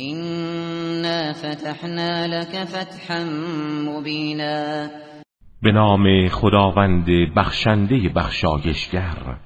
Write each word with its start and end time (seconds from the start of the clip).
إنا 0.00 1.32
فتحنا 1.32 2.26
لك 2.26 2.64
فتحا 2.64 3.24
مبینا 3.88 4.88
به 5.62 5.72
نام 5.72 6.28
خداوند 6.28 7.06
بخشنده 7.36 8.08
بخشایشگر. 8.16 9.36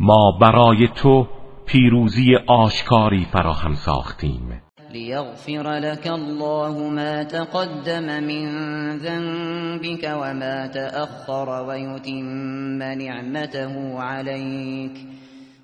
ما 0.00 0.38
برای 0.40 0.88
تو 0.88 1.28
پیروزی 1.66 2.36
آشکاری 2.46 3.26
فراهم 3.32 3.74
ساختیم. 3.74 4.67
لیغفر 4.92 5.78
لك 5.78 6.06
الله 6.06 6.88
ما 6.88 7.22
تقدم 7.22 8.06
من 8.24 8.46
ذنبك 8.96 10.04
وما 10.04 10.66
تأخر 10.66 11.48
ويتم 11.68 12.82
نعمته 12.82 14.00
عليك 14.00 14.92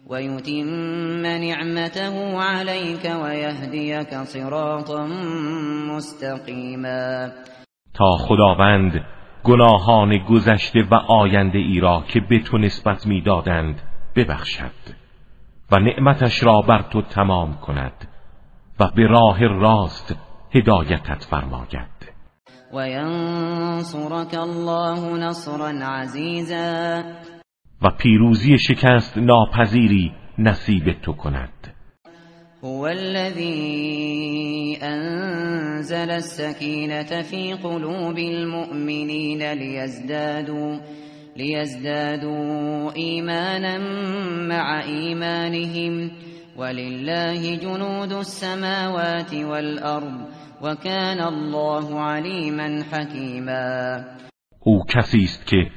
ويتم 0.06 1.26
نعمته 1.26 2.42
عليك 2.42 3.04
ويهديك 3.22 4.14
صراطا 4.14 5.06
مستقيما. 5.90 7.32
تا 7.94 8.16
خداوند 8.18 9.04
گناهان 9.44 10.18
گذشته 10.28 10.82
و 10.90 10.94
آینده 10.94 11.58
ای 11.58 11.80
را 11.80 12.04
که 12.08 12.20
به 12.20 12.38
تو 12.38 12.58
نسبت 12.58 13.06
می‌دادند 13.06 13.80
ببخشد 14.16 15.04
و 15.72 15.78
نعمتش 15.78 16.42
را 16.42 16.60
بر 16.60 16.82
تو 16.92 17.02
تمام 17.02 17.54
کند. 17.54 18.13
و 18.80 18.90
به 18.96 19.06
راه 19.06 19.46
راست 19.46 20.16
هدایتت 20.54 21.24
فرماید. 21.30 22.14
و 22.72 22.88
ینصرک 22.88 24.34
الله 24.34 25.26
نصرا 25.26 25.68
عزیزا 25.68 27.02
و 27.82 27.90
پیروزی 27.90 28.58
شکست 28.58 29.18
ناپذیری 29.18 30.12
نصیب 30.38 30.92
تو 31.02 31.12
کند. 31.12 31.74
هو 32.62 32.86
الذي 32.86 34.78
انزل 34.82 36.10
السكينة 36.10 37.22
في 37.22 37.52
قلوب 37.52 38.18
المؤمنين 38.18 39.52
ليزدادوا 39.52 40.78
ليزدادوا 41.36 42.92
ایمانا 42.96 43.78
مع 44.48 44.80
ایمانهم 44.84 46.10
ولله 46.58 47.56
جنود 47.56 48.12
السماوات 48.12 49.34
والارض 49.34 50.20
وكان 50.62 51.20
الله 51.20 52.00
عليما 52.00 52.82
حكيما. 52.92 54.04
او 54.60 54.84
کسی 54.88 55.22
است 55.22 55.46
که 55.46 55.70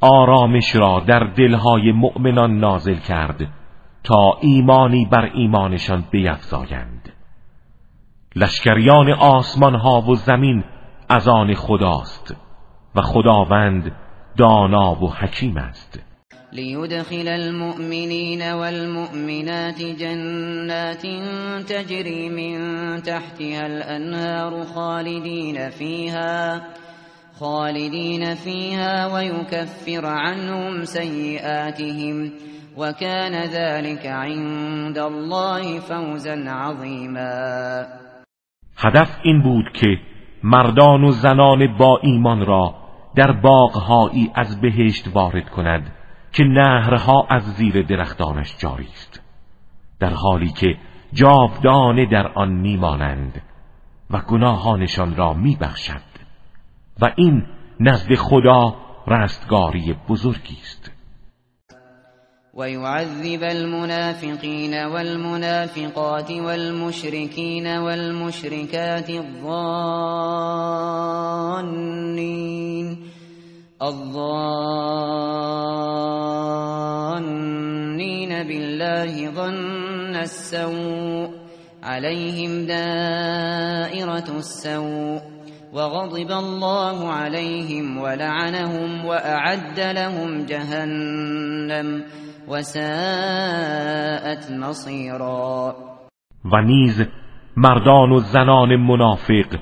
آرامش 0.00 0.76
را 0.76 1.00
در 1.06 1.32
دلهای 1.36 1.92
مؤمنان 1.92 2.58
نازل 2.58 2.96
کرد 2.96 3.48
تا 4.04 4.38
ایمانی 4.40 5.06
بر 5.12 5.30
ایمانشان 5.34 6.04
بیفزایند. 6.10 7.12
لشکریان 8.36 9.12
آسمان 9.12 9.74
ها 9.74 10.00
و 10.00 10.14
زمین 10.14 10.64
از 11.08 11.28
آن 11.28 11.54
خداست 11.54 12.36
و 12.94 13.00
خداوند 13.02 13.92
دانا 14.38 15.04
و 15.04 15.12
حکیم 15.12 15.56
است. 15.56 16.11
ليدخل 16.52 17.28
المؤمنين 17.28 18.42
والمؤمنات 18.42 19.82
جنات 19.82 21.02
تجري 21.68 22.28
من 22.28 22.56
تحتها 23.02 23.66
الأنهار 23.66 24.62
خالدين 24.62 25.70
فيها 25.70 26.62
خالدين 27.40 28.34
فيها 28.34 29.14
ويكفر 29.14 30.06
عنهم 30.06 30.84
سيئاتهم 30.84 32.32
وكان 32.76 33.32
ذلك 33.32 34.06
عند 34.06 34.98
الله 34.98 35.80
فوزا 35.80 36.44
عظيما. 36.46 37.86
هدف 38.76 39.18
این 39.22 39.42
بود 39.42 39.72
که 39.74 39.98
مردان 40.44 41.04
و 41.04 41.10
زنان 41.10 41.76
با 41.78 42.00
ایمان 42.02 42.46
را 42.46 42.74
در 43.16 43.32
باغهایی 43.32 44.30
از 44.34 44.60
بهشت 44.60 45.08
وارد 45.14 45.50
کند. 45.50 46.01
که 46.32 46.44
نهرها 46.44 47.26
از 47.30 47.42
زیر 47.42 47.82
درختانش 47.82 48.56
جاری 48.58 48.88
است 48.92 49.20
در 50.00 50.12
حالی 50.14 50.48
که 50.48 50.76
جاودانه 51.12 52.06
در 52.06 52.26
آن 52.26 52.52
میمانند 52.52 53.42
و 54.10 54.18
گناهانشان 54.18 55.16
را 55.16 55.32
میبخشد. 55.32 56.12
و 57.00 57.12
این 57.16 57.46
نزد 57.80 58.14
خدا 58.14 58.76
رستگاری 59.08 59.96
بزرگی 60.08 60.58
است 60.62 60.92
ويعذب 62.54 63.42
المنافقين 63.42 64.86
والمنافقات 64.86 66.30
والمشركين 66.30 67.78
والمشركات 67.78 69.10
الظانين 69.10 69.52
الظانين 73.82 75.42
بالله 78.48 79.30
ظن 79.30 80.16
السوء 80.16 81.30
عليهم 81.82 82.66
دائرة 82.66 84.38
السوء 84.38 85.20
وغضب 85.72 86.30
الله 86.30 87.08
عليهم 87.08 87.98
ولعنهم 87.98 89.04
وأعد 89.04 89.80
لهم 89.80 90.46
جهنم 90.46 92.04
وساءت 92.48 94.50
مصيرا. 94.50 95.74
و 96.44 96.60
نیز 96.60 97.02
مردان 97.56 98.12
و 98.12 98.18
زنان 98.18 98.76
منافق 98.76 99.60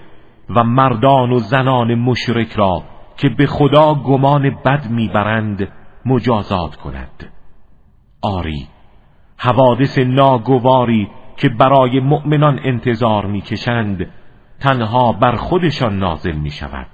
و 0.56 0.64
مردان 0.64 1.32
و 1.32 1.38
زنان 1.38 1.94
مشرک 1.94 2.52
را 2.52 2.82
که 3.20 3.28
به 3.28 3.46
خدا 3.46 3.94
گمان 3.94 4.50
بد 4.50 4.86
می‌برند 4.90 5.68
مجازات 6.06 6.76
کند. 6.76 7.32
آری 8.22 8.68
حوادث 9.36 9.98
ناگواری 9.98 11.10
که 11.36 11.48
برای 11.48 12.00
مؤمنان 12.00 12.60
انتظار 12.64 13.26
می‌کشند 13.26 14.06
تنها 14.60 15.12
بر 15.12 15.36
خودشان 15.36 15.98
نازل 15.98 16.36
می 16.36 16.50
شود 16.50 16.86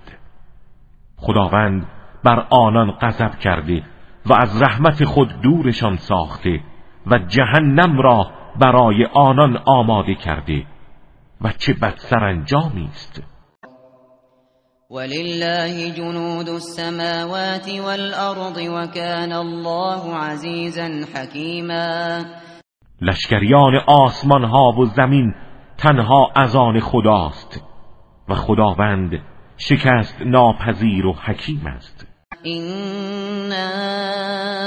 خداوند 1.16 1.86
بر 2.24 2.46
آنان 2.50 2.90
غضب 2.90 3.38
کرده 3.38 3.82
و 4.26 4.32
از 4.32 4.62
رحمت 4.62 5.04
خود 5.04 5.40
دورشان 5.40 5.96
ساخته 5.96 6.60
و 7.06 7.18
جهنم 7.18 8.00
را 8.00 8.30
برای 8.60 9.04
آنان 9.04 9.56
آماده 9.64 10.14
کرده. 10.14 10.66
و 11.40 11.52
چه 11.52 11.72
بد 11.72 11.94
سرانجامی 11.96 12.84
است! 12.84 13.35
ولله 14.90 15.90
جنود 15.90 16.48
السماوات 16.48 17.68
والارض 17.68 18.58
وكان 18.58 19.32
الله 19.32 20.16
عزیزا 20.16 20.88
حکیما 21.14 22.24
لشکریان 23.00 23.74
آسمان 23.86 24.44
ها 24.44 24.72
و 24.78 24.84
زمین 24.84 25.34
تنها 25.78 26.32
از 26.36 26.56
آن 26.56 26.80
خداست 26.80 27.64
و 28.28 28.34
خداوند 28.34 29.10
شکست 29.56 30.22
ناپذیر 30.26 31.06
و 31.06 31.12
حکیم 31.12 31.66
است. 31.66 32.06
اینا 32.42 33.56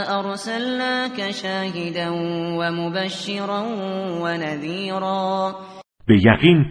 ارسلناک 0.08 1.32
شاهدا 1.32 2.14
و 2.60 2.72
مبشرا 2.72 3.64
و 4.24 4.28
نذیرا 4.28 5.56
به 6.08 6.16
یقین 6.26 6.66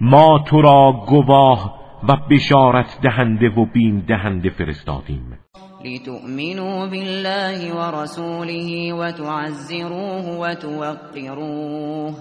ما 0.00 0.44
تو 0.46 0.62
را 0.62 1.04
گواه 1.06 1.83
و 2.08 2.16
بشارت 2.30 2.98
دهنده 3.02 3.48
و 3.48 3.64
بین 3.64 4.04
دهنده 4.08 4.50
فرستادیم. 4.50 5.38
لتؤمنوا 5.84 6.86
بالله 6.86 7.74
ورسوله 7.74 8.92
وتعزروه 8.94 10.24
وتوقروه 10.40 12.14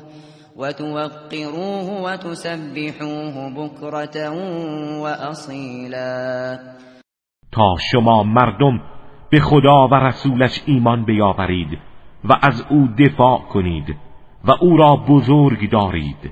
وتوقروه 0.57 2.01
وتسبحوه 2.03 3.49
بكرة 3.55 4.29
وأصيلا. 5.01 6.59
تا 7.51 7.75
شما 7.91 8.23
مردم 8.23 8.81
به 9.29 9.39
خدا 9.39 9.87
و 9.87 9.93
رسولش 9.93 10.61
ایمان 10.65 11.05
بیاورید 11.05 11.79
و 12.23 12.33
از 12.41 12.65
او 12.69 12.87
دفاع 12.99 13.39
کنید 13.39 13.95
و 14.45 14.51
او 14.61 14.77
را 14.77 14.95
بزرگ 14.95 15.71
دارید 15.71 16.31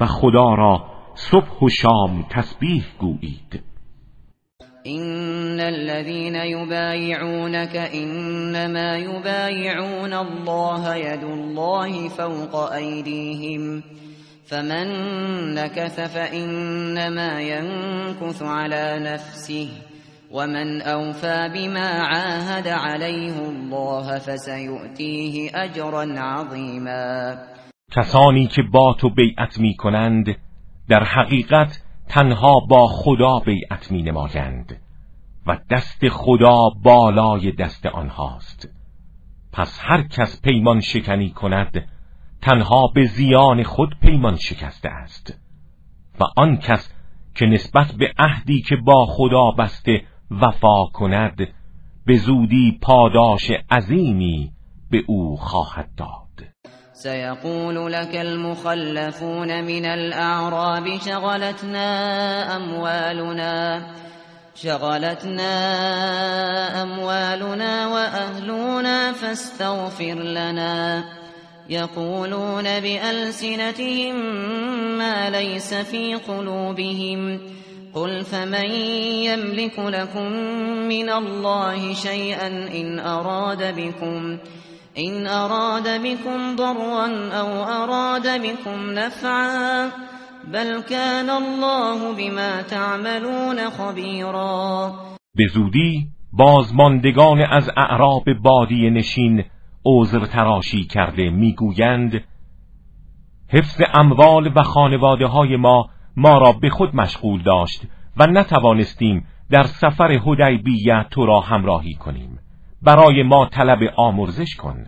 و 0.00 0.06
خدا 0.06 0.54
را 0.54 0.89
صبح 1.14 1.60
و 1.62 1.68
شام 1.68 2.26
تسبیح 2.30 2.84
گویید. 3.00 3.70
إن 4.86 5.60
الذين 5.60 6.34
يبايعونك 6.34 7.76
إنما 7.76 8.96
يبايعون 8.96 10.12
الله 10.12 10.96
يد 10.96 11.24
الله 11.24 12.08
فوق 12.08 12.72
أيديهم 12.72 13.82
فمن 14.46 14.86
نكث 15.54 16.00
فإنما 16.00 17.40
ينكث 17.40 18.42
على 18.42 18.98
نفسه 19.12 19.68
ومن 20.30 20.82
اوفى 20.82 21.50
بما 21.54 21.88
عاهد 21.88 22.68
عليه 22.68 23.38
الله 23.48 24.18
فسيؤتيه 24.18 25.50
اجرا 25.54 26.06
عظیما 26.18 27.36
کسانی 27.92 28.46
که 28.46 28.62
با 28.72 28.96
تو 29.00 29.10
بیعت 29.10 29.58
می 29.58 29.76
کنند 29.76 30.36
در 30.90 31.04
حقیقت 31.04 31.82
تنها 32.08 32.60
با 32.68 32.86
خدا 32.86 33.38
بیعت 33.38 33.92
می 33.92 34.02
نمایند 34.02 34.80
و 35.46 35.58
دست 35.70 36.08
خدا 36.08 36.68
بالای 36.82 37.52
دست 37.52 37.86
آنهاست. 37.86 38.68
پس 39.52 39.78
هر 39.82 40.02
کس 40.02 40.42
پیمان 40.42 40.80
شکنی 40.80 41.30
کند 41.30 41.88
تنها 42.42 42.86
به 42.94 43.04
زیان 43.04 43.62
خود 43.62 43.96
پیمان 44.00 44.36
شکسته 44.36 44.88
است. 44.88 45.38
و 46.20 46.24
آن 46.36 46.56
کس 46.56 46.94
که 47.34 47.46
نسبت 47.46 47.92
به 47.92 48.12
عهدی 48.18 48.62
که 48.62 48.76
با 48.76 49.06
خدا 49.06 49.50
بسته 49.50 50.02
وفا 50.30 50.84
کند 50.84 51.48
به 52.06 52.16
زودی 52.16 52.78
پاداش 52.82 53.50
عظیمی 53.70 54.52
به 54.90 55.04
او 55.06 55.36
خواهد 55.36 55.90
داد. 55.96 56.29
سيقول 57.02 57.92
لك 57.92 58.16
المخلفون 58.16 59.64
من 59.64 59.84
الأعراب 59.84 60.98
شغلتنا 61.06 62.56
أموالنا 62.56 63.86
شغلتنا 64.54 65.52
أموالنا 66.82 67.86
وأهلنا 67.86 69.12
فاستغفر 69.12 70.14
لنا. 70.14 71.04
يقولون 71.68 72.80
بألسنتهم 72.80 74.14
ما 74.98 75.30
ليس 75.30 75.74
في 75.74 76.14
قلوبهم. 76.14 77.40
قل 77.94 78.24
فمن 78.24 78.70
يملك 79.24 79.78
لكم 79.78 80.32
من 80.88 81.10
الله 81.10 81.94
شيئا 81.94 82.46
إن 82.46 82.98
أراد 82.98 83.74
بكم؟ 83.76 84.38
إن 84.98 85.26
أراد 85.26 86.02
بكم 86.02 86.56
ضرا 86.56 87.06
أو 87.32 87.64
أراد 87.64 88.42
بكم 88.42 88.90
نفعا 88.90 89.90
بل 90.52 90.82
كان 90.82 91.30
الله 91.30 92.14
بما 92.16 92.62
تعملون 92.62 93.70
خبيرا. 93.70 94.92
به 95.34 95.46
زودی 95.46 96.06
بازماندگان 96.32 97.40
از 97.40 97.70
اعراب 97.76 98.32
بادی 98.42 98.90
نشین 98.90 99.44
عذر 99.86 100.24
تراشی 100.24 100.84
کرده 100.84 101.30
می‌گویند 101.30 102.24
حفظ 103.48 103.82
اموال 103.94 104.52
و 104.56 104.62
خانواده 104.62 105.26
های 105.26 105.56
ما 105.56 105.88
ما 106.16 106.38
را 106.38 106.52
به 106.52 106.70
خود 106.70 106.96
مشغول 106.96 107.42
داشت 107.42 107.82
و 108.16 108.26
نتوانستیم 108.26 109.26
در 109.50 109.62
سفر 109.62 110.18
حدیبیه 110.26 111.06
تو 111.10 111.26
را 111.26 111.40
همراهی 111.40 111.94
کنیم. 111.94 112.38
برای 112.82 113.22
ما 113.22 113.46
طلب 113.46 113.78
آمرزش 113.96 114.56
کن. 114.56 114.84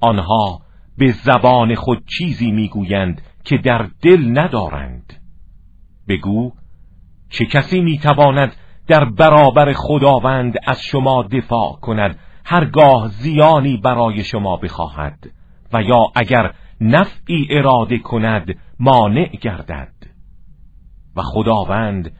آنها 0.00 0.60
به 0.98 1.12
زبان 1.12 1.74
خود 1.74 2.04
چیزی 2.18 2.50
می‌گویند 2.50 3.22
که 3.44 3.58
در 3.58 3.88
دل 4.02 4.38
ندارند. 4.38 5.12
بگو 6.08 6.52
چه 7.30 7.44
کسی 7.44 7.80
می‌تواند 7.80 8.56
در 8.86 9.04
برابر 9.04 9.72
خداوند 9.72 10.54
از 10.66 10.82
شما 10.82 11.22
دفاع 11.22 11.76
کند؟ 11.80 12.18
هرگاه 12.44 13.08
زیانی 13.08 13.76
برای 13.76 14.24
شما 14.24 14.56
بخواهد 14.56 15.30
و 15.72 15.82
یا 15.82 16.04
اگر 16.14 16.54
نفعی 16.80 17.46
اراده 17.50 17.98
کند 17.98 18.54
مانع 18.80 19.28
گردد. 19.40 19.92
و 21.16 21.22
خداوند 21.22 22.12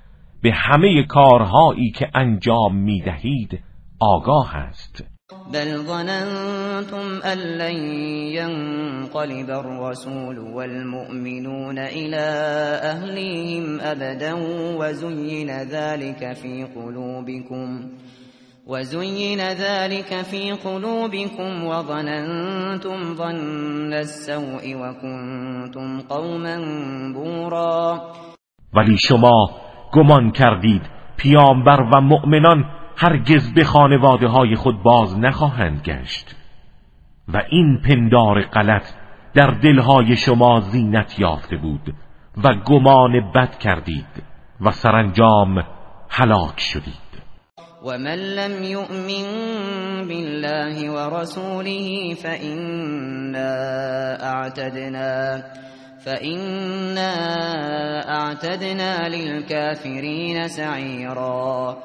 به 0.43 0.53
همه 0.53 1.03
کارهایی 1.03 1.91
که 1.91 2.11
انجام 2.15 2.77
می 2.77 3.01
دهید 3.01 3.61
آگاه 4.01 4.57
است. 4.57 5.05
بل 5.53 5.77
ظننتم 5.77 7.21
ان 7.25 7.39
لن 7.39 7.77
ينقلب 8.35 9.51
الرسول 9.51 10.39
والمؤمنون 10.39 11.79
الى 11.79 12.27
اهلهم 12.83 13.81
ابدا 13.81 14.33
وزين 14.81 15.51
ذلك 15.51 16.33
في 16.33 16.67
قلوبكم 16.77 17.91
وزين 18.67 19.41
ذلك 19.41 20.23
في 20.23 20.53
قلوبكم 20.53 21.65
وظننتم 21.65 23.15
ظن 23.15 23.93
السوء 23.93 24.75
وكنتم 24.77 26.01
قوما 26.01 26.57
بورا. 27.15 28.01
ولی 28.75 28.97
شما 28.99 29.51
گمان 29.93 30.31
کردید 30.31 30.83
پیامبر 31.17 31.81
و 31.93 32.01
مؤمنان 32.01 32.80
هرگز 33.03 33.55
به 33.55 33.65
خانواده 33.65 34.29
های 34.29 34.55
خود 34.55 34.83
باز 34.83 35.19
نخواهند 35.19 35.83
گشت. 35.83 36.37
و 37.29 37.43
این 37.51 37.81
پندار 37.89 38.43
غلط 38.43 38.93
در 39.35 39.51
دلهای 39.51 40.17
شما 40.17 40.61
زینت 40.61 41.19
یافته 41.19 41.57
بود 41.57 41.95
و 42.45 42.55
گمان 42.55 43.33
بد 43.35 43.59
کردید 43.59 44.23
و 44.61 44.71
سرانجام 44.71 45.65
هلاک 46.09 46.61
شدید. 46.61 47.11
ومن 47.85 48.17
لم 48.17 48.63
يؤمن 48.63 50.09
بالله 50.09 50.91
ورسوله 50.91 52.15
فإنا 52.15 53.53
اعتدنا 54.21 55.43
فإنا 56.05 57.13
اعتدنا 58.09 59.09
للكافرین 59.09 60.49
سعیرا 60.49 61.77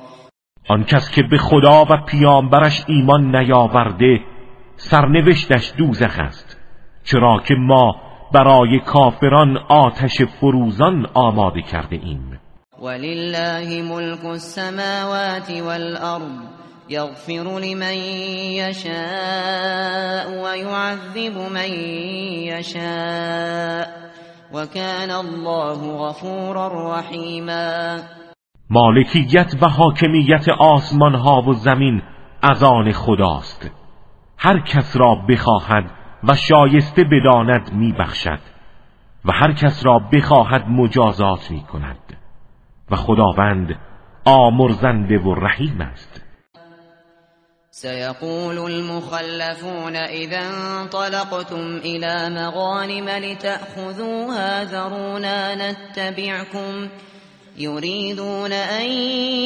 آن 0.68 0.84
کس 0.84 1.12
که 1.12 1.24
به 1.24 1.38
خدا 1.38 1.86
و 1.90 1.98
پیامبرش 2.06 2.84
ایمان 2.88 3.36
نیاورده 3.36 4.20
سرنوشتش 4.76 5.74
دوزخ 5.78 6.20
است. 6.20 6.58
چرا 7.04 7.42
که 7.48 7.56
ما 7.56 7.96
برای 8.34 8.80
کافران 8.80 9.58
آتش 9.58 10.22
فروزان 10.22 11.08
آماده 11.14 11.62
کرده 11.62 11.96
ایم. 11.96 12.40
ولله 12.82 13.82
ملك 13.82 14.26
السماوات 14.26 15.52
والأرض 15.52 16.42
يغفر 16.90 17.60
لمن 17.60 17.98
يشاء 18.62 20.28
ويعذب 20.44 21.38
من 21.38 21.72
يشاء 22.52 23.88
وكان 24.54 25.12
الله 25.12 25.98
غفورا 25.98 27.00
رحیما. 27.00 28.00
مالکیت 28.70 29.54
و 29.62 29.70
حاکمیت 29.70 30.50
آسمان 30.60 31.16
ها 31.16 31.42
و 31.42 31.54
زمین 31.54 32.02
از 32.42 32.64
آن 32.64 32.92
خداست. 32.92 33.72
هر 34.38 34.60
کس 34.60 34.98
را 34.98 35.16
بخواهد 35.16 35.92
و 36.24 36.36
شایسته 36.36 37.04
بداند 37.04 37.74
میبخشد 37.74 38.40
و 39.26 39.32
هر 39.32 39.54
کس 39.54 39.86
را 39.86 40.00
بخواهد 40.00 40.68
مجازات 40.70 41.52
می 41.52 41.62
کند 41.62 42.18
و 42.92 42.96
خداوند 42.96 43.80
آمرزنده 44.26 45.18
و 45.18 45.36
رحیم 45.36 45.82
است. 45.82 46.22
سيقول 47.70 48.58
المخلفون 48.58 49.96
اذا 49.96 50.40
انطلقتم 50.82 51.80
الى 51.84 52.30
مغانم 52.30 53.10
لتأخذوها 53.10 54.66
ذرونا 54.66 55.56
نتبعكم 55.56 56.88
يريدون 57.58 58.52
ان 58.52 58.90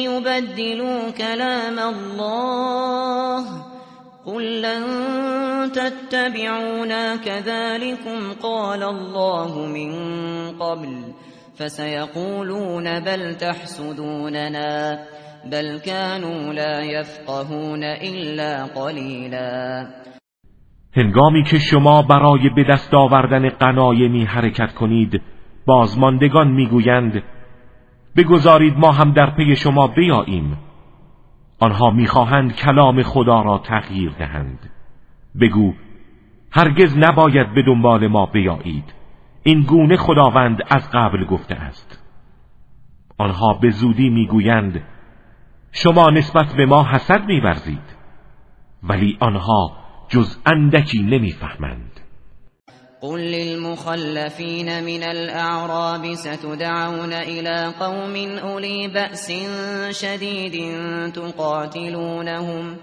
يبدلوا 0.06 1.10
كلام 1.10 1.78
الله 1.78 3.44
قل 4.26 4.62
لن 4.62 4.82
تتبعونا 5.72 7.16
كذلكم 7.16 8.32
قال 8.42 8.82
الله 8.82 9.66
من 9.66 9.92
قبل 10.58 11.14
فسيقولون 11.54 13.00
بل 13.00 13.34
تحسدوننا 13.34 14.98
بل 15.52 15.78
كانوا 15.78 16.52
لا 16.52 16.80
يفقهون 16.80 17.84
الا 17.84 18.66
قلیلا 18.66 19.86
هنگامی 20.96 21.44
که 21.44 21.58
شما 21.58 22.02
برای 22.02 22.50
به 22.56 22.64
دست 22.70 22.94
آوردن 22.94 23.48
قنایمی 23.48 24.24
حرکت 24.24 24.74
کنید 24.74 25.22
بازماندگان 25.66 26.48
می‌گویند 26.48 27.22
بگذارید 28.16 28.78
ما 28.78 28.92
هم 28.92 29.12
در 29.12 29.30
پی 29.30 29.56
شما 29.56 29.86
بیاییم. 29.86 30.58
آنها 31.60 31.90
می‌خواهند 31.90 32.56
کلام 32.56 33.02
خدا 33.02 33.42
را 33.42 33.58
تغییر 33.58 34.10
دهند. 34.10 34.70
بگو 35.40 35.74
هرگز 36.52 36.98
نباید 36.98 37.54
به 37.54 37.62
دنبال 37.62 38.06
ما 38.06 38.26
بیایید. 38.26 38.94
این 39.42 39.62
گونه 39.62 39.96
خداوند 39.96 40.62
از 40.70 40.90
قبل 40.90 41.24
گفته 41.24 41.54
است. 41.54 42.04
آنها 43.18 43.54
به 43.54 43.70
زودی 43.70 44.08
می‌گویند 44.08 44.82
شما 45.72 46.10
نسبت 46.10 46.54
به 46.56 46.66
ما 46.66 46.84
حسد 46.84 47.26
میورزید. 47.26 47.96
ولی 48.82 49.16
آنها 49.20 49.72
جز 50.08 50.38
اندکی 50.46 51.02
نمی‌فهمند. 51.02 51.99
قل 53.02 53.20
للمخلفين 53.20 54.84
من 54.84 55.02
الأعراب 55.02 56.14
ستدعون 56.14 57.12
إلى 57.12 57.72
قوم 57.80 58.38
أولي 58.38 58.88
بأس 58.88 59.32
شديد 59.90 60.74
تقاتلونهم 61.12 62.76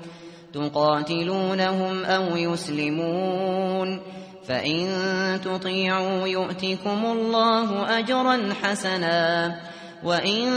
تقاتلونهم 0.54 2.06
أو 2.06 2.38
يسلمون. 2.38 4.00
فإن 4.48 4.88
تطيعوا 5.46 6.28
يؤتكم 6.28 7.06
الله 7.06 8.00
أجرا 8.00 8.54
حسنا 8.64 9.56
وإن 10.04 10.50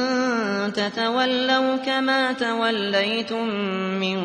تتولوا 0.73 1.77
كما 1.77 2.33
توليتم 2.33 3.47
من 4.01 4.23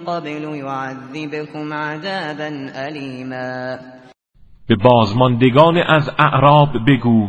قبل 0.00 0.44
يعذبكم 0.44 1.72
عذابا 1.72 2.72
أليما. 2.88 3.97
به 4.68 4.76
بازماندگان 4.76 5.76
از 5.76 6.10
اعراب 6.18 6.70
بگو. 6.86 7.28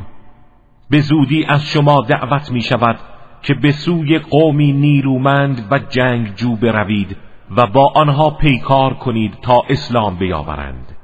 به 0.89 0.99
زودی 0.99 1.45
از 1.45 1.65
شما 1.65 2.01
دعوت 2.01 2.51
می 2.51 2.61
شود 2.61 2.99
که 3.41 3.53
به 3.53 3.71
سوی 3.71 4.19
قومی 4.19 4.71
نیرومند 4.71 5.67
و 5.71 5.79
جنگجو 5.79 6.55
بروید 6.55 7.17
و 7.57 7.67
با 7.67 7.91
آنها 7.95 8.29
پیکار 8.29 8.93
کنید 8.93 9.37
تا 9.41 9.63
اسلام 9.69 10.15
بیاورند. 10.15 10.95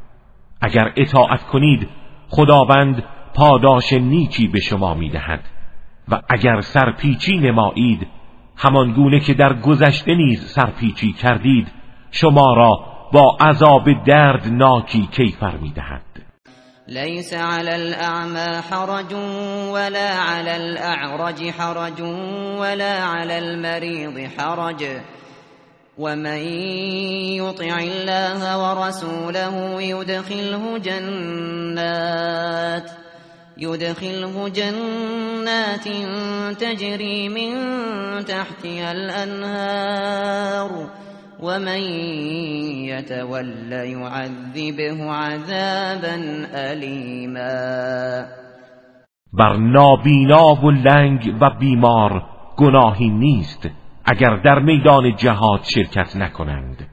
اگر 0.62 0.94
اطاعت 0.98 1.44
کنید 1.44 1.89
خداوند 2.30 3.04
پاداش 3.34 3.94
نیکی 3.94 4.48
به 4.48 4.60
شما 4.60 4.94
می‌دهد 4.94 5.44
و 6.10 6.22
اگر 6.30 6.62
سرپیچی 6.62 7.38
نمایید 7.38 8.08
همان 8.58 8.92
گونه 8.92 9.20
که 9.20 9.34
در 9.34 9.54
گذشته 9.54 10.15
نیز 10.15 10.46
سرپیچی 10.46 11.13
کردید 11.13 11.68
شما 12.12 12.54
را 12.54 12.80
با 13.12 13.38
عذاب 13.39 14.04
دردناکی 14.04 15.08
کیفر 15.12 15.58
می‌دهد 15.58 16.25
ليس 16.88 17.34
على 17.34 17.75
الأعمى 17.75 18.62
حرج 18.62 19.13
ولا 19.70 20.10
على 20.10 20.56
الأعرج 20.56 21.50
حرج 21.50 22.01
ولا 22.60 23.04
على 23.04 23.39
المريض 23.39 24.30
حرج. 24.38 24.86
ومن 25.98 26.42
يطع 27.42 27.80
الله 27.80 28.58
ورسوله 28.58 29.82
يدخله 29.82 30.77
جنات 30.77 32.25
يدخله 33.58 34.50
جنات 34.50 35.88
تجري 36.60 37.30
من 37.30 37.56
تحتها 38.25 38.92
الأنهار. 38.92 40.89
ومن 41.46 41.82
يتول 42.90 43.72
يعذبه 43.72 45.12
عذابا 45.12 46.16
ألیما 46.54 48.25
بر 49.34 49.58
نابینا 49.58 50.56
و 50.64 50.72
لنگ 50.72 51.36
و 51.42 51.50
بیمار 51.60 52.24
گناهی 52.58 53.10
نیست 53.10 53.70
اگر 54.06 54.36
در 54.36 54.60
میدان 54.60 55.16
جهاد 55.16 55.64
شرکت 55.64 56.16
نکنند. 56.16 56.88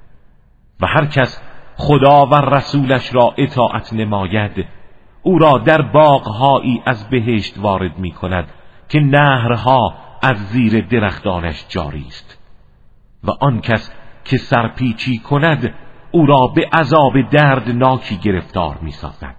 و 0.80 0.86
هر 0.86 1.06
کس 1.06 1.42
خدا 1.76 2.26
و 2.26 2.34
رسولش 2.34 3.14
را 3.14 3.34
اطاعت 3.38 3.92
نماید 3.92 4.66
او 5.22 5.38
را 5.38 5.58
در 5.58 5.82
باغهایی 5.82 6.82
از 6.86 7.10
بهشت 7.10 7.58
وارد 7.58 7.98
می 7.98 8.12
کند 8.12 8.48
که 8.88 9.00
نهرها 9.00 9.94
از 10.22 10.36
زیر 10.36 10.86
درختانش 10.86 11.64
جاری 11.68 12.04
است 12.08 12.38
و 13.24 13.30
آن 13.40 13.60
کس 13.60 13.90
که 14.24 14.36
سرپیچی 14.36 15.18
کند 15.18 15.74
او 16.10 16.26
را 16.26 16.52
به 16.56 16.62
عذاب 16.72 17.12
دردناکی 17.32 18.16
گرفتار 18.16 18.78
می 18.82 18.90
سازد 18.90 19.36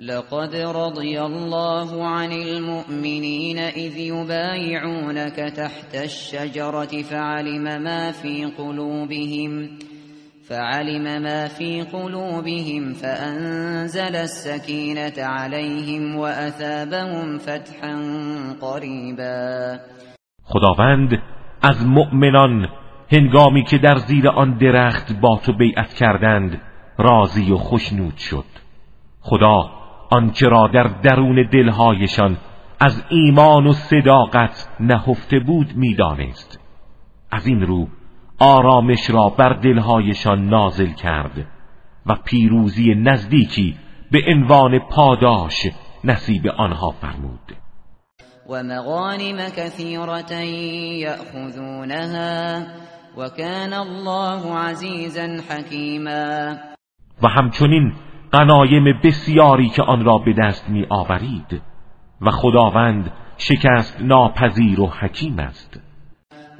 لقد 0.00 0.54
رضي 0.56 1.20
الله 1.20 2.06
عن 2.08 2.32
المؤمنين 2.32 3.58
إذ 3.58 3.96
يبايعونك 3.96 5.36
تحت 5.36 5.94
الشجرة 5.94 7.02
فعلم 7.02 7.82
ما 7.82 8.12
في 8.12 8.44
قلوبهم 8.58 9.78
فعلم 10.48 11.22
ما 11.22 11.48
في 11.48 11.82
قلوبهم 11.82 12.92
فأنزل 12.92 14.16
السكينة 14.16 15.12
عليهم 15.18 16.16
وأثابهم 16.16 17.38
فتحا 17.38 17.94
قريبا. 18.60 19.78
خداوند 20.44 21.22
از 21.62 21.86
مؤمنان 21.86 22.79
هنگامی 23.12 23.64
که 23.64 23.78
در 23.78 23.96
زیر 23.96 24.28
آن 24.28 24.58
درخت 24.58 25.20
با 25.20 25.36
تو 25.36 25.52
بیعت 25.52 25.94
کردند 25.94 26.60
راضی 26.98 27.52
و 27.52 27.56
خوشنود 27.56 28.16
شد. 28.16 28.44
خدا 29.20 29.70
آنچه 30.10 30.48
را 30.48 30.68
در 30.74 30.90
درون 31.02 31.48
دلهایشان 31.52 32.36
از 32.80 33.04
ایمان 33.10 33.66
و 33.66 33.72
صداقت 33.72 34.68
نهفته 34.80 35.38
بود 35.40 35.76
می‌دانست. 35.76 36.60
از 37.30 37.46
این 37.46 37.60
رو 37.60 37.88
آرامش 38.38 39.10
را 39.10 39.28
بر 39.28 39.52
دلهایشان 39.52 40.48
نازل 40.48 40.92
کرد 40.92 41.46
و 42.06 42.14
پیروزی 42.24 42.94
نزدیکی 42.94 43.76
به 44.10 44.18
عنوان 44.28 44.78
پاداش 44.78 45.66
نصیب 46.04 46.46
آنها 46.46 46.90
فرمود. 46.90 47.56
و 48.48 48.62
مغانم 48.62 49.36
کثیرة 49.56 50.46
یأخذونها 50.96 52.62
و 53.16 53.28
کان 53.28 53.72
الله 53.72 54.54
عزیزا 54.58 55.28
حکیما 55.48 56.56
و 57.22 57.28
همچنین 57.28 57.92
غنایم 58.32 58.84
بسیاری 59.04 59.68
که 59.68 59.82
آن 59.82 60.04
را 60.04 60.18
به 60.18 60.32
دست 60.32 60.68
می 60.68 60.86
آورید 60.90 61.62
و 62.20 62.30
خداوند 62.30 63.12
شکست 63.36 64.00
ناپذیر 64.00 64.80
و 64.80 64.86
حکیم 64.86 65.38
است. 65.38 65.80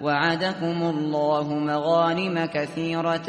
وعدكم 0.02 0.82
الله 0.82 1.54
مغانم 1.54 2.46
كثيرة 2.46 3.28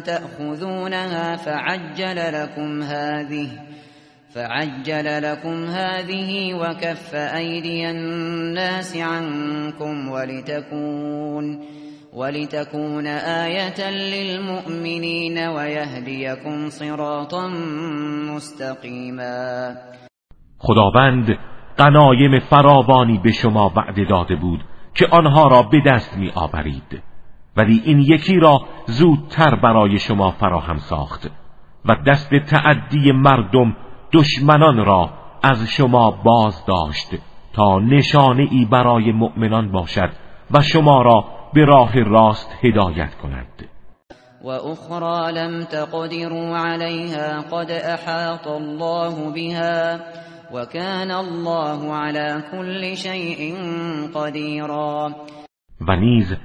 تأخذونها 0.00 1.36
فعجل 1.36 2.16
لكم 2.16 2.82
هذه 2.82 3.48
فعجل 4.34 5.22
لكم 5.22 5.64
هذه 5.64 6.54
وكف 6.54 7.14
أيدي 7.14 7.90
الناس 7.90 8.96
عنكم 8.96 10.08
ولتكون. 10.08 11.77
ولتكون 12.18 13.06
آية 13.06 13.90
للمؤمنين 13.90 15.38
ويهديكم 15.38 16.68
صراطا 16.68 17.48
مستقيما. 18.34 19.74
خداوند 20.58 21.38
قنایم 21.78 22.38
فراوانی 22.38 23.18
به 23.18 23.32
شما 23.32 23.72
وعده 23.76 24.04
داده 24.04 24.36
بود 24.36 24.64
که 24.94 25.06
آنها 25.10 25.48
را 25.48 25.62
به 25.62 25.80
دست 25.86 26.16
می 26.16 26.30
آورید 26.34 27.02
ولی 27.56 27.82
این 27.84 27.98
یکی 27.98 28.36
را 28.36 28.60
زودتر 28.86 29.54
برای 29.54 29.98
شما 29.98 30.30
فراهم 30.30 30.76
ساخت 30.76 31.30
و 31.84 31.96
دست 32.06 32.30
تعدی 32.34 33.12
مردم 33.12 33.76
دشمنان 34.12 34.84
را 34.84 35.10
از 35.42 35.68
شما 35.68 36.10
باز 36.10 36.66
داشت 36.66 37.08
تا 37.52 37.78
نشانه 37.78 38.48
ای 38.50 38.64
برای 38.64 39.12
مؤمنان 39.12 39.72
باشد 39.72 40.10
و 40.50 40.60
شما 40.60 41.02
را 41.02 41.37
به 41.54 41.64
راه 41.64 42.02
راست 42.02 42.50
هدایت 42.64 43.14
کند. 43.14 43.68
و 44.44 44.48
اخرى 44.48 45.32
لم 45.32 45.64
تقدروا 45.64 46.58
عليها 46.58 47.40
قد 47.40 47.70
احاط 47.70 48.48
الله 48.48 49.32
بها 49.34 50.00
وكان 50.54 51.10
الله 51.10 51.94
على 51.94 52.42
كل 52.52 52.96
شيء 52.96 53.54
قديرا. 54.14 55.10
و 55.88 55.96
نیز 55.96 56.36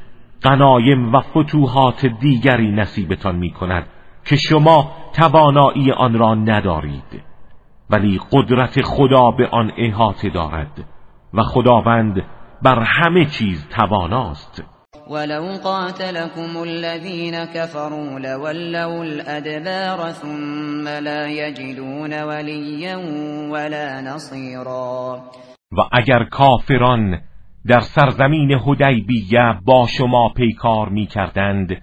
قنایم 0.43 1.15
و 1.15 1.21
فتوحات 1.21 2.05
دیگری 2.05 2.71
نصیبتان 2.71 3.35
می 3.35 3.51
کند 3.51 3.87
که 4.25 4.35
شما 4.35 4.91
توانایی 5.13 5.91
آن 5.91 6.13
را 6.13 6.35
ندارید. 6.35 7.23
ولی 7.89 8.19
قدرت 8.31 8.81
خدا 8.81 9.31
به 9.31 9.47
آن 9.47 9.71
احاطه 9.77 10.29
دارد 10.29 10.85
و 11.33 11.43
خداوند 11.43 12.23
بر 12.61 12.83
همه 12.87 13.25
چیز 13.25 13.67
تواناست. 13.69 14.72
ولو 15.07 15.57
قاتلكم 15.63 16.63
الذين 16.63 17.45
كفروا 17.45 18.19
لولوا 18.19 19.03
الأدبار 19.03 20.11
ثم 20.11 20.87
لا 20.87 21.27
يجدون 21.27 22.23
وليا 22.23 22.95
ولا 23.51 24.01
نصيرا. 24.01 25.23
و 25.71 25.81
اگر 25.91 26.23
کافران 26.23 27.21
در 27.67 27.79
سرزمین 27.79 28.51
هدیبیه 28.51 29.59
با 29.65 29.87
شما 29.87 30.29
پیکار 30.35 30.89
می 30.89 31.05
کردند 31.05 31.81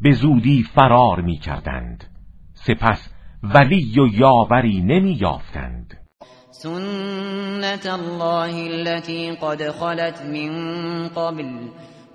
به 0.00 0.10
زودی 0.10 0.62
فرار 0.62 1.20
می 1.20 1.38
کردند 1.38 2.04
سپس 2.54 3.14
ولی 3.42 4.00
و 4.00 4.06
یاوری 4.06 4.80
نمی 4.80 5.12
یافتند 5.12 5.96
سنت 6.50 7.86
الله 7.86 8.54
التي 8.70 9.30
قد 9.30 9.70
خلت 9.70 10.22
من 10.22 11.08
قبل 11.08 11.44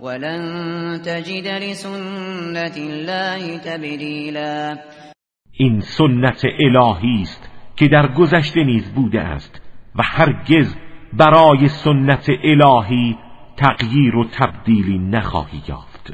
ولن 0.06 1.02
تجد 1.06 1.48
لسنت 1.48 2.78
الله 2.78 3.58
تبدیلا 3.58 4.78
این 5.52 5.80
سنت 5.80 6.42
الهی 6.60 7.22
است 7.22 7.50
که 7.76 7.88
در 7.88 8.08
گذشته 8.08 8.64
نیز 8.64 8.94
بوده 8.96 9.22
است 9.22 9.62
و 9.96 10.04
هرگز 10.04 10.76
برای 11.14 11.68
سنت 11.68 12.30
الهی 12.44 13.18
تغییر 13.58 14.16
و 14.16 14.26
تبدیلی 14.40 14.98
نخواهی 14.98 15.62
یافت. 15.68 16.14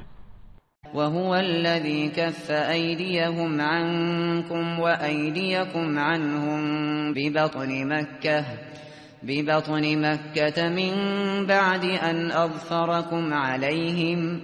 وهو 0.94 1.36
الذي 1.36 2.10
كف 2.10 2.52
أيديهم 2.52 3.62
عنكم 3.62 4.80
وأيديكم 4.80 6.00
عنهم 6.00 6.62
ببطن 7.14 7.88
مكة. 7.88 8.46
ببطن 9.24 9.84
مكة 10.02 10.70
من 10.70 10.94
بعد 11.46 11.84
أن 11.86 12.32
أظفركم 12.32 13.34
عليهم 13.34 14.42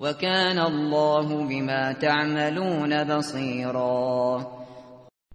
وكان 0.00 0.58
الله 0.58 1.48
بما 1.48 1.92
تعملون 1.92 3.04
بصيرا. 3.04 4.40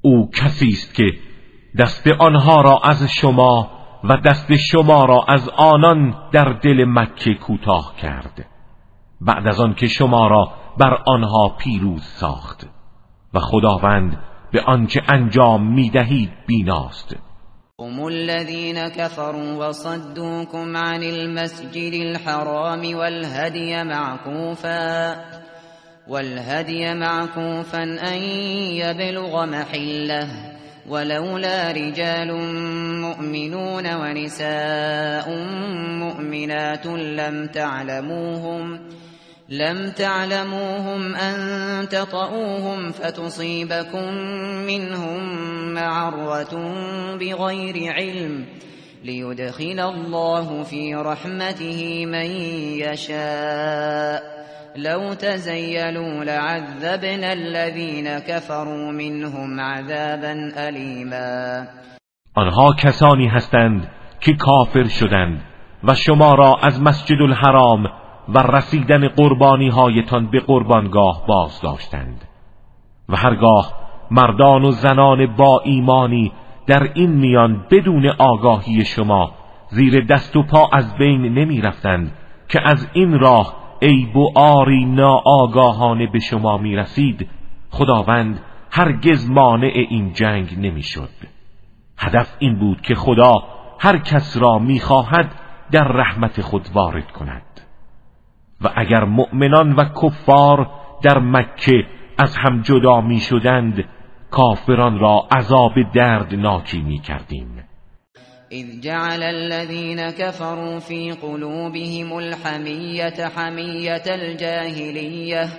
او 0.02 0.30
کسی 0.34 0.68
است 0.68 0.94
که 0.94 1.04
دست 1.80 2.08
آنها 2.20 2.62
را 2.62 2.80
از 2.84 3.04
شما 3.04 3.72
و 4.04 4.18
دست 4.18 4.56
شما 4.72 5.06
را 5.06 5.26
از 5.28 5.50
آنان 5.50 6.30
در 6.32 6.60
دل 6.64 6.86
مکه 6.86 7.34
کوتاه 7.34 7.96
کرد. 8.02 8.46
بعد 9.22 9.48
از 9.48 9.60
آن 9.60 9.74
که 9.74 9.88
شما 9.88 10.28
را 10.28 10.52
بر 10.78 10.98
آنها 11.06 11.50
پیروز 11.50 12.04
ساخت 12.04 12.68
و 13.34 13.40
خداوند 13.40 14.18
به 14.54 14.62
آنچه 14.62 15.01
انجام 15.10 15.74
میدهید 15.74 16.30
بیناست. 16.48 17.16
هم 17.80 18.06
الذين 18.06 18.89
كفروا 18.89 19.68
وصدوكم 19.68 20.77
عن 20.77 21.04
المسجد 21.04 21.94
الحرام 21.94 22.96
والهدي 22.96 23.84
معكوفا 23.84 25.16
والهدي 26.08 26.94
معكوفا 26.94 27.84
أن 27.84 28.18
يبلغ 28.82 29.46
محله 29.46 30.27
ولولا 30.89 31.72
رجال 31.72 32.34
مؤمنون 33.01 33.86
ونساء 33.96 35.30
مؤمنات 36.00 36.86
لم 36.86 37.48
تعلموهم. 37.48 38.80
لم 39.50 39.92
تعلموهم 39.92 41.16
أن 41.16 41.89
تطؤوهم 41.89 42.92
فتصيبكم 42.92 44.13
منهم 44.68 45.20
معرة 45.74 46.54
بغير 47.16 47.94
علم 47.94 48.46
ليدخل 49.04 49.80
الله 49.80 50.63
في 50.63 50.96
رحمته 50.96 52.06
من 52.06 52.25
يشاء. 52.84 54.24
لو 54.75 55.13
تزيلوا 55.13 56.24
لعذبنا 56.24 57.34
الذين 57.34 58.20
كفروا 58.20 58.92
منهم 58.92 59.60
عذابا 59.60 60.51
أليما. 60.58 61.68
آنها 62.38 62.74
کسانی 62.84 63.27
هستند 63.27 63.88
که 64.22 64.34
کافر 64.34 64.88
شدند 64.88 65.42
و 65.84 65.94
شما 65.94 66.36
را 66.36 66.56
از 66.63 66.82
مسجد 66.82 67.22
الحرام 67.22 68.07
و 68.29 68.39
رسیدن 68.39 69.07
قربانی 69.07 69.69
هایتان 69.69 70.27
به 70.27 70.39
قربانگاه 70.39 71.24
باز 71.27 71.62
داشتند 71.62 72.25
و 73.10 73.15
هرگاه 73.15 73.74
مردان 74.12 74.65
و 74.65 74.72
زنان 74.72 75.36
با 75.36 75.62
ایمانی 75.65 76.31
در 76.67 76.91
این 76.93 77.12
میان 77.12 77.66
بدون 77.72 78.09
آگاهی 78.18 78.85
شما 78.85 79.31
زیر 79.70 80.05
دست 80.05 80.35
و 80.35 80.44
پا 80.44 80.70
از 80.74 80.96
بین 80.98 81.22
نمی 81.22 81.61
رفتند 81.61 82.11
که 82.50 82.61
از 82.70 82.87
این 82.94 83.20
راه 83.20 83.55
عیب 83.81 84.18
و 84.18 84.31
آری 84.35 84.85
ناآگاهانه 84.85 86.07
به 86.07 86.20
شما 86.20 86.57
می 86.57 86.75
رسید 86.75 87.29
خداوند 87.70 88.42
هرگز 88.72 89.29
مانع 89.29 89.72
این 89.90 90.13
جنگ 90.13 90.55
نمی 90.57 90.83
شد 90.83 91.09
هدف 91.98 92.35
این 92.40 92.59
بود 92.59 92.81
که 92.81 92.96
خدا 92.96 93.33
هر 93.79 93.98
کس 93.98 94.37
را 94.37 94.59
می‌خواهد 94.59 95.31
در 95.72 95.83
رحمت 95.83 96.42
خود 96.42 96.68
وارد 96.74 97.11
کند. 97.11 97.67
و 98.61 98.70
اگر 98.75 99.03
مؤمنان 99.03 99.74
و 99.74 99.83
کفار 100.03 100.70
در 101.03 101.20
مکه 101.20 101.83
از 102.17 102.37
هم 102.37 102.61
جدا 102.61 103.01
می 103.01 103.20
شدند 103.20 103.83
کافران 104.31 105.00
را 105.00 105.27
عذاب 105.31 105.74
دردناکی 105.96 106.81
می 106.81 107.00
کردیم 107.00 107.63
اذ 108.51 108.79
جعل 108.81 109.24
الذين 109.24 110.11
كفروا 110.11 110.79
في 110.79 111.11
قلوبهم 111.11 112.17
الحمية 112.17 113.27
حمية 113.35 114.03
الجاهلية 114.07 115.50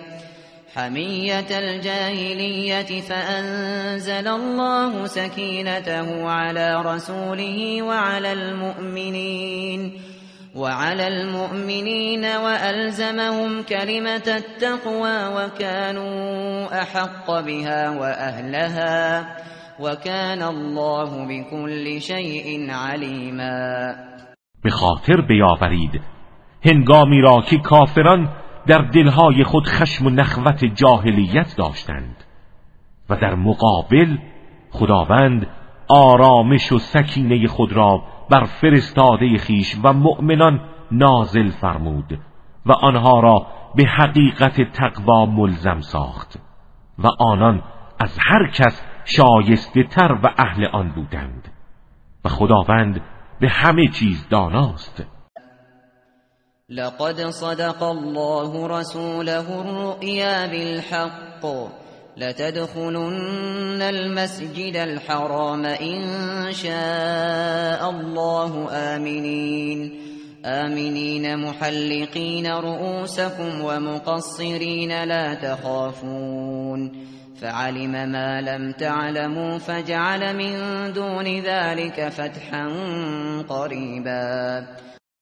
حمية 0.76 1.58
الجاهلية 1.58 3.00
فأنزل 3.00 4.28
الله 4.28 5.06
سكينته 5.06 6.28
على 6.30 6.82
رسوله 6.82 7.82
وعلى 7.82 8.32
المؤمنين 8.32 9.92
وعلى 10.54 11.08
المؤمنين 11.08 12.24
وألزمهم 12.24 13.62
كلمة 13.62 14.26
التقوى 14.26 15.18
وكانوا 15.36 16.82
أحق 16.82 17.26
بها 17.40 17.90
وأهلها 17.90 19.26
وكان 19.80 20.42
الله 20.42 21.26
بكل 21.26 22.00
شيء 22.00 22.70
عليما. 22.70 23.94
به 24.64 24.70
خاطر 24.70 25.20
بیاورید 25.20 26.00
هنگامی 26.64 27.20
را 27.20 27.42
که 27.50 27.58
کافران 27.58 28.28
در 28.66 28.78
دلهای 28.78 29.44
خود 29.44 29.66
خشم 29.66 30.06
و 30.06 30.10
نخوت 30.10 30.64
جاهلیت 30.64 31.56
داشتند 31.56 32.16
و 33.10 33.16
در 33.16 33.34
مقابل 33.34 34.16
خداوند 34.70 35.46
آرامش 35.88 36.72
و 36.72 36.78
سکینه 36.78 37.46
خود 37.46 37.72
را 37.72 38.02
بر 38.30 38.44
فرستاده 38.44 39.38
خیش 39.38 39.76
و 39.84 39.92
مؤمنان 39.92 40.60
نازل 40.90 41.50
فرمود 41.50 42.20
و 42.66 42.72
آنها 42.72 43.20
را 43.20 43.46
به 43.74 43.84
حقیقت 43.84 44.72
تقوا 44.72 45.26
ملزم 45.26 45.80
ساخت 45.80 46.38
و 46.98 47.06
آنان 47.18 47.62
از 48.00 48.18
هر 48.20 48.50
کس 48.50 48.82
شایسته 49.04 49.82
تر 49.82 50.12
و 50.22 50.34
اهل 50.38 50.64
آن 50.64 50.88
بودند 50.88 51.52
و 52.24 52.28
خداوند 52.28 53.00
به 53.40 53.48
همه 53.48 53.88
چیز 53.88 54.28
داناست. 54.28 55.06
لقد 56.68 57.30
صدق 57.30 57.82
الله 57.82 58.78
رسوله 58.78 59.50
الرؤيا 59.50 60.46
بالحق. 60.46 61.44
لتدخلن 62.18 63.82
المسجد 63.82 64.76
الحرام 64.76 65.64
إن 65.64 66.02
شاء 66.52 67.90
الله 67.90 68.68
آمنين. 68.72 69.92
آمنين 70.44 71.36
محلقين 71.36 72.46
رؤوسكم 72.46 73.64
ومقصرين 73.64 75.04
لا 75.04 75.34
تخافون. 75.34 76.92
فعلم 77.40 77.90
ما 77.90 78.40
لم 78.40 78.72
تعلموا 78.72 79.58
فجعل 79.58 80.36
من 80.36 80.52
دون 80.92 81.24
ذلك 81.24 82.08
فتحا 82.08 82.68
قریبا 83.48 84.66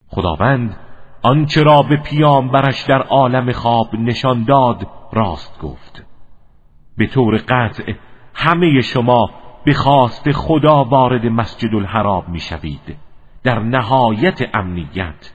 خداوند 0.09 0.77
آنچه 1.23 1.63
را 1.63 1.83
به 1.83 1.97
پیامبرش 2.11 2.85
در 2.89 3.03
عالم 3.03 3.53
خواب 3.53 3.87
نشان 3.95 4.45
داد 4.45 4.77
راست 5.13 5.59
گفت. 5.63 6.16
به 6.97 7.07
طور 7.07 7.37
قطع 7.37 7.95
همه 8.35 8.81
شما 8.81 9.31
به 9.65 9.73
خواست 9.73 10.33
خدا 10.33 10.85
وارد 10.85 11.27
مسجد 11.27 11.75
الحرام 11.75 12.25
می 12.29 12.41
شوید 12.41 12.97
در 13.43 13.59
نهایت 13.59 14.51
امنیت 14.55 15.33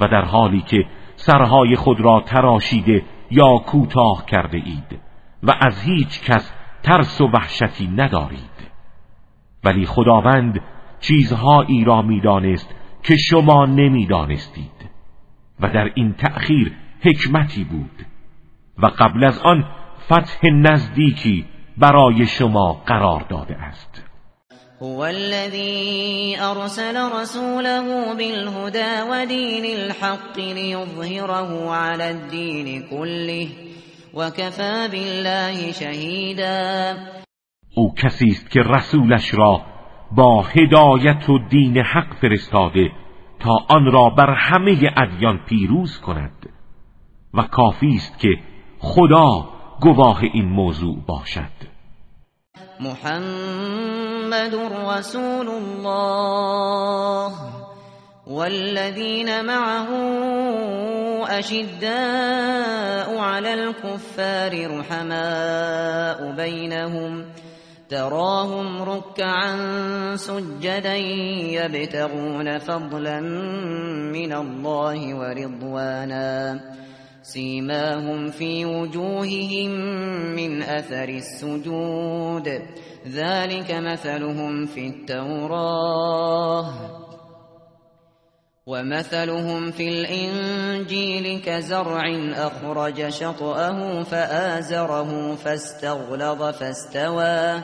و 0.00 0.08
در 0.08 0.24
حالی 0.24 0.60
که 0.60 0.86
سرهای 1.16 1.76
خود 1.76 2.00
را 2.00 2.20
تراشیده 2.26 3.04
یا 3.30 3.58
کوتاه 3.66 4.26
کرده 4.26 4.58
اید 4.58 5.00
و 5.42 5.54
از 5.60 5.82
هیچ 5.82 6.22
کس 6.22 6.52
ترس 6.82 7.20
و 7.20 7.26
وحشتی 7.26 7.86
ندارید. 7.86 8.70
ولی 9.64 9.86
خداوند 9.86 10.60
چیزهایی 11.00 11.84
را 11.84 12.02
می‌دانست 12.02 12.74
که 13.02 13.16
شما 13.16 13.66
نمی‌دانستید 13.66 14.90
و 15.60 15.68
در 15.68 15.90
این 15.94 16.12
تأخیر 16.12 16.72
حکمتی 17.00 17.64
بود 17.64 18.06
و 18.78 18.86
قبل 18.86 19.24
از 19.24 19.38
آن 19.38 19.64
فتح 20.06 20.48
نزدیکی 20.52 21.44
برای 21.76 22.26
شما 22.26 22.72
قرار 22.86 23.26
داده 23.28 23.56
است. 23.56 24.02
هو 24.82 25.00
الذي 25.00 26.36
أرسل 26.40 26.96
رسوله 27.20 28.14
بالهدى 28.14 29.02
ودين 29.10 29.64
الحق 29.64 30.38
ليظهره 30.38 31.70
على 31.70 32.10
الدين 32.10 32.82
كله 32.90 33.48
وكفى 34.14 34.88
بالله 34.92 35.72
شهيدا 35.72 36.96
او 37.74 37.94
کسی 37.94 38.26
است 38.28 38.50
که 38.50 38.60
رسولش 38.60 39.34
را 39.34 39.62
با 40.12 40.42
هدایت 40.42 41.28
و 41.30 41.38
دین 41.38 41.78
حق 41.78 42.14
فرستاده 42.14 42.90
تا 43.40 43.58
آن 43.68 43.92
را 43.92 44.10
بر 44.10 44.34
همه 44.34 44.92
ادیان 44.96 45.40
پیروز 45.48 46.00
کند 46.00 46.48
و 47.34 47.42
کافی 47.42 47.94
است 47.94 48.18
که 48.18 48.38
خدا 48.78 49.48
گواه 49.82 50.20
این 50.22 50.44
موضوع 50.44 50.96
باشد. 51.08 51.72
محمد 52.80 54.54
رسول 54.86 55.48
الله 55.48 57.32
والذين 58.26 59.44
معه 59.44 59.88
أشداء 61.38 63.18
على 63.18 63.54
الكفار 63.54 64.78
رحماء 64.78 66.32
بينهم 66.36 67.24
تراهم 67.88 68.82
ركعا 68.82 69.56
سجدا 70.16 70.96
يبتغون 70.96 72.58
فضلا 72.58 73.20
من 74.12 74.32
الله 74.32 75.14
ورضوانا 75.14 76.60
سيماهم 77.22 78.30
في 78.30 78.64
وجوههم 78.64 79.70
من 80.36 80.62
أثر 80.62 81.08
السجود. 81.08 82.62
ذلك 83.08 83.70
مثلهم 83.70 84.66
في 84.66 84.86
التوراة. 84.86 86.74
ومثلهم 88.66 89.70
في 89.70 89.88
الإنجيل 89.88 91.40
كزرع 91.40 92.02
أخرج 92.36 93.08
شطأه 93.08 94.02
فآزره 94.02 95.34
فاستغلظ 95.34 96.42
فاستوى. 96.42 97.62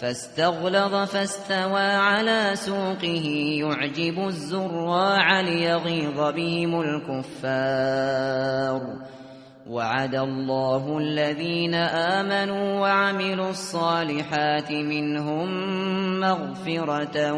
فاستغلظ 0.00 0.94
فاستوى 0.94 1.80
على 1.80 2.50
سوقه 2.54 3.26
يعجب 3.60 4.26
الزراع 4.26 5.40
ليغيظ 5.40 6.20
بهم 6.20 6.80
الكفار. 6.80 8.80
وعد 9.66 10.14
الله 10.14 10.98
الذين 10.98 11.74
آمنوا 11.74 12.80
وعملوا 12.80 13.50
الصالحات 13.50 14.72
منهم 14.72 15.48
مغفرة 16.20 17.32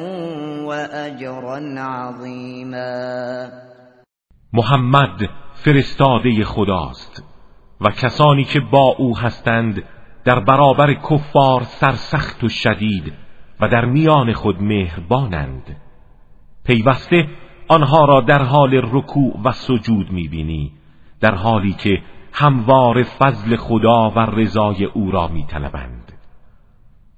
وأجرا 0.64 1.80
عظيما. 1.80 3.50
محمد 4.52 5.28
فرستاده 5.64 6.44
خداست 6.44 7.22
و 7.80 7.90
کسانی 7.90 8.44
که 8.44 8.60
با 8.60 8.96
أو 8.98 9.16
هستند 9.16 9.82
در 10.24 10.40
برابر 10.40 10.94
کفار 10.94 11.62
سرسخت 11.62 12.44
و 12.44 12.48
شدید 12.48 13.12
و 13.60 13.68
در 13.68 13.84
میان 13.84 14.32
خود 14.32 14.62
مهربانند. 14.62 15.76
پیوسته 16.64 17.28
آنها 17.68 18.04
را 18.04 18.20
در 18.20 18.42
حال 18.42 18.74
رکوع 18.74 19.40
و 19.44 19.52
سجود 19.52 20.10
می‌بینی 20.10 20.72
در 21.20 21.34
حالی 21.34 21.72
که 21.72 22.02
هموار 22.32 23.02
فضل 23.02 23.56
خدا 23.56 24.10
و 24.10 24.18
رضای 24.18 24.84
او 24.84 25.10
را 25.10 25.28
میطلبند. 25.28 26.12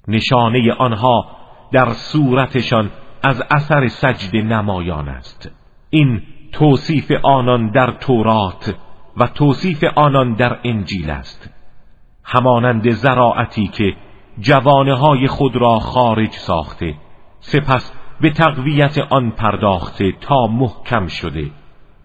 نشانه 0.08 0.72
آنها 0.72 1.26
در 1.72 1.88
صورتشان 1.92 2.90
از 3.22 3.42
اثر 3.50 3.88
سجد 3.88 4.36
نمایان 4.36 5.08
است. 5.08 5.50
این 5.90 6.22
توصیف 6.52 7.12
آنان 7.22 7.70
در 7.70 7.90
تورات 7.90 8.74
و 9.16 9.26
توصیف 9.26 9.84
آنان 9.96 10.34
در 10.34 10.58
انجیل 10.64 11.10
است. 11.10 11.55
همانند 12.26 12.90
زراعتی 12.90 13.68
که 13.68 13.96
جوانه 14.40 14.94
های 14.94 15.26
خود 15.26 15.56
را 15.56 15.78
خارج 15.78 16.32
ساخته 16.32 16.94
سپس 17.40 17.92
به 18.20 18.30
تقویت 18.30 18.98
آن 18.98 19.30
پرداخته 19.30 20.12
تا 20.20 20.46
محکم 20.46 21.06
شده 21.06 21.50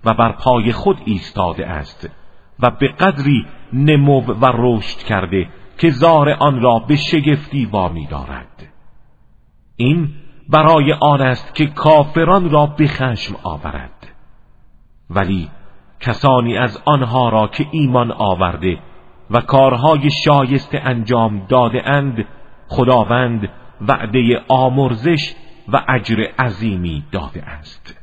و 0.06 0.14
بر 0.14 0.32
پای 0.32 0.72
خود 0.72 0.98
ایستاده 1.06 1.68
است 1.68 2.10
و 2.60 2.72
به 2.72 2.88
قدری 2.88 3.46
نمو 3.74 4.22
و 4.22 4.52
رشد 4.54 4.98
کرده 4.98 5.50
که 5.78 5.90
زار 5.90 6.30
آن 6.30 6.62
را 6.62 6.80
به 6.80 6.96
شگفتی 6.96 7.66
وامی 7.66 8.08
دارد. 8.08 8.68
این 9.76 10.10
برای 10.50 10.94
آن 10.94 11.22
است 11.22 11.56
که 11.56 11.66
کافران 11.66 12.50
را 12.50 12.66
به 12.66 12.88
خشم 12.88 13.36
آورد. 13.44 14.08
ولی 15.10 15.50
کسانی 16.00 16.58
از 16.58 16.82
آنها 16.86 17.30
را 17.30 17.48
که 17.48 17.68
ایمان 17.72 18.12
آورده 18.12 18.80
و 19.32 19.42
کارهای 19.42 20.10
شایسته 20.26 20.82
انجام 20.84 21.46
داده 21.50 21.90
اند 21.90 22.26
خداوند 22.68 23.50
وعده 23.82 24.42
آمرزش 24.48 25.36
و 25.68 25.84
اجر 25.88 26.26
عظیمی 26.40 27.04
داده 27.12 27.44
است. 27.44 28.01